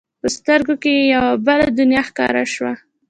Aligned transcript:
په 0.21 0.27
سترګو 0.37 0.73
کې 0.81 0.91
یې 0.97 1.03
یوه 1.13 1.31
بله 1.47 1.65
دنیا 1.79 2.01
ښکاره 2.09 2.43
شوه. 2.53 2.73